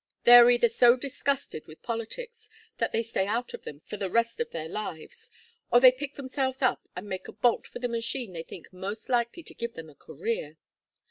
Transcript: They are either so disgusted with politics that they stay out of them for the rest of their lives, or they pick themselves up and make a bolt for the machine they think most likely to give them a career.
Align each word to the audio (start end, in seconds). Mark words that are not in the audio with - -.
They 0.23 0.31
are 0.33 0.49
either 0.49 0.67
so 0.67 0.95
disgusted 0.97 1.67
with 1.67 1.83
politics 1.83 2.49
that 2.79 2.91
they 2.91 3.03
stay 3.03 3.27
out 3.27 3.53
of 3.53 3.65
them 3.65 3.81
for 3.81 3.97
the 3.97 4.09
rest 4.09 4.39
of 4.39 4.49
their 4.49 4.67
lives, 4.67 5.29
or 5.71 5.79
they 5.79 5.91
pick 5.91 6.15
themselves 6.15 6.63
up 6.63 6.81
and 6.95 7.07
make 7.07 7.27
a 7.27 7.31
bolt 7.33 7.67
for 7.67 7.77
the 7.77 7.87
machine 7.87 8.33
they 8.33 8.41
think 8.41 8.73
most 8.73 9.09
likely 9.09 9.43
to 9.43 9.53
give 9.53 9.75
them 9.75 9.91
a 9.91 9.95
career. 9.95 10.57